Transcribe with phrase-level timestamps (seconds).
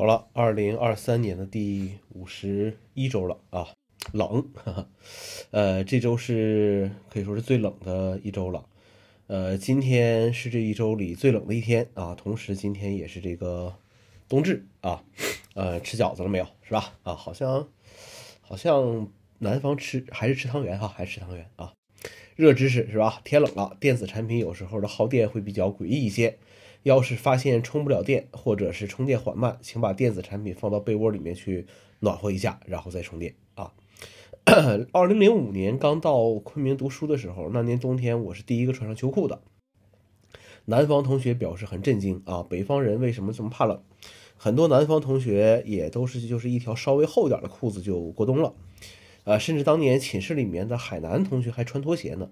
[0.00, 3.66] 好了，二零二三年的第五十一周了啊，
[4.12, 4.48] 冷，
[5.50, 8.64] 呃，这周是可以说是最冷的一周了，
[9.26, 13.74] 呃，今天是这一周里最冷的一天啊，同时今天也是这个
[14.28, 15.02] 冬至啊，
[15.54, 16.46] 呃，吃饺子了没有？
[16.62, 16.94] 是吧？
[17.02, 17.66] 啊，好像
[18.40, 19.08] 好像
[19.40, 21.72] 南方吃还是吃汤圆哈，还是吃汤圆啊。
[22.36, 23.20] 热知识是吧？
[23.24, 26.38] 天冷了，电子产品有时候的耗电会比较诡异一些。
[26.82, 31.66] 要是发现充不了电，或者是充电缓慢，请把电子产品放到被窝里面去
[32.00, 33.72] 暖和一下，然后再充电啊。
[34.92, 39.42] 二零零五年刚到昆明读书的时候，那年冬天我是第一个穿上秋裤的。
[40.64, 43.82] 南方同学表示很震惊啊，北方人为什么这么怕冷？
[44.36, 48.54] 很多南方同学也都是就是一条稍微厚一点的裤子就过冬了，
[49.24, 52.30] 呃，甚至当年寝室里面的海南同学还穿拖鞋呢。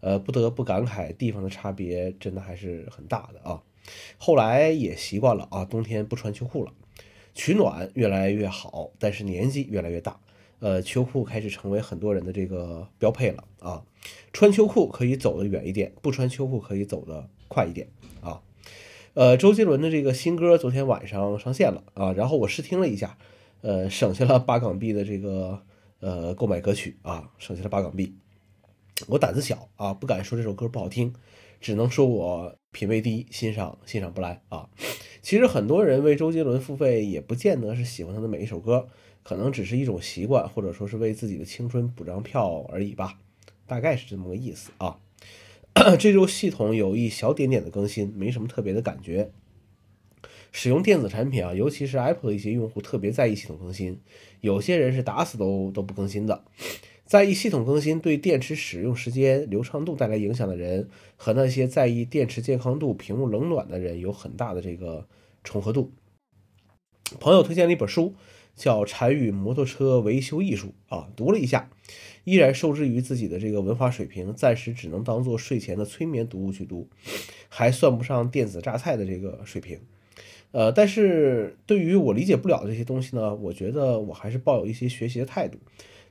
[0.00, 3.62] 呃，不得不感慨地方的差别真的还是很大的啊。
[4.18, 6.72] 后来也习惯了啊，冬天不穿秋裤了，
[7.34, 10.18] 取暖越来越好，但是年纪越来越大，
[10.58, 13.84] 呃，秋裤开始成为很多人的这个标配了啊。
[14.32, 17.88] 穿秋裤可以走得远一点，不穿秋裤可以走得快一点
[18.20, 18.42] 啊。
[19.14, 23.16] 呃，周杰伦的这个新歌昨天晚上上线了啊，然后我试听了一下，
[23.62, 25.62] 呃，省下了八港币的这个
[26.00, 28.14] 呃购买歌曲啊，省下了八港币。
[29.08, 31.14] 我胆子小啊，不敢说这首歌不好听，
[31.60, 32.56] 只能说我。
[32.72, 34.68] 品味低，欣赏欣赏不来啊！
[35.22, 38.86] 其实很多人为周杰伦付费，也不见得是喜欢他的每一首歌，
[39.22, 43.18] 可能只是一种习惯，或者说是为自己的青春补张票而已吧，
[43.66, 44.98] 大概是这么个意思啊。
[45.98, 49.30] 这周系统有一小点点的更新，没什么特别的感觉。
[50.52, 53.98] 使用电子产品啊，尤其是 Apple 的一些用户特别在意系统更新，
[54.42, 56.44] 有些人是打死都都不更新的。
[57.06, 65.06] 在意系统更新对电池使用时间、流畅度带来影响的人，和那些在意电池健康度、屏幕冷暖的人有很大的这个
[65.44, 65.92] 重合度。
[67.20, 68.16] 朋友推荐了一本书，
[68.56, 71.70] 叫《禅语摩托车维修艺术》啊，读了一下，
[72.24, 76.88] 依然受制于自己的这个文化水平，暂时只能当做睡前的催眠读物去读，
[77.48, 79.78] 还算不上电子榨菜的这个水平。
[80.56, 85.58] 呃，但是对于我理解不了这些东西呢，我觉得我还是抱有一些学习的态度。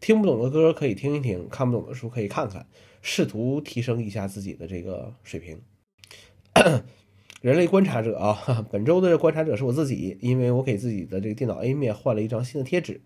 [0.00, 2.66] 听不懂的歌可以听一听，看不懂的书可以看看，
[3.02, 5.60] 试图提升一下自己的这个水平。
[7.40, 13.00] 人类观察者啊，本周的观察者是我自己，因为我给自己的这个电脑 A 面换了一张新的贴纸。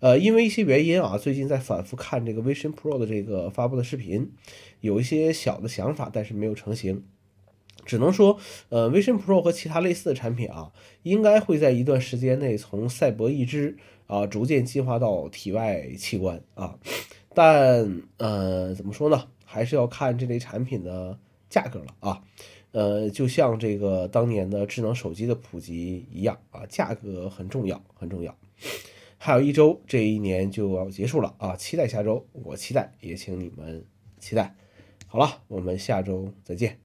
[0.00, 4.32] 呃，因为一些原因啊，最近在反复看这个 Vision Pro 的这个发布的视频，
[4.80, 7.04] 有一些小的想法，但是没有成型。
[7.84, 8.38] 只能说，
[8.68, 10.72] 呃，Vision Pro 和其他类似的产品啊，
[11.02, 13.76] 应该会在一段时间内从赛博一只。
[14.08, 16.78] 啊，逐渐进化到体外器官啊，
[17.34, 19.28] 但呃，怎么说呢？
[19.42, 21.18] 还是要看这类产品的
[21.48, 22.22] 价格了啊。
[22.72, 28.36] 呃，就像这个当年的智能手机的普及一样啊，价格很重要，很重要。
[29.16, 33.82] 还有一周，这一年就要结束了啊，期待下周，我期待，也请你们
[34.18, 34.54] 期待。
[35.06, 36.81] 好了，我们下周再见。